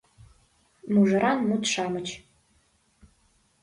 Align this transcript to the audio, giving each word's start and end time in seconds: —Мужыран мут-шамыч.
—Мужыран 0.93 1.39
мут-шамыч. 1.47 2.07